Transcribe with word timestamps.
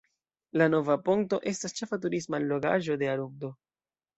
La 0.61 0.67
"Nova 0.73 0.95
Ponto" 1.09 1.39
estas 1.53 1.77
ĉefa 1.81 2.01
turisma 2.07 2.41
allogaĵo 2.41 2.99
de 3.05 3.11
Arundo. 3.15 3.53